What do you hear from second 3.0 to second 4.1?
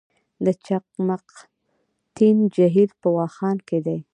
په واخان کې دی